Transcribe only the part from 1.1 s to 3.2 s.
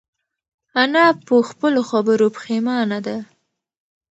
په خپلو خبرو پښېمانه ده.